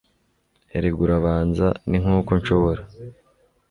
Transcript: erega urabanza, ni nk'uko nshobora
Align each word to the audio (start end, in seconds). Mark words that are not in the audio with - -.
erega 0.75 0.99
urabanza, 1.05 1.67
ni 1.89 1.97
nk'uko 2.03 2.31
nshobora 2.39 2.81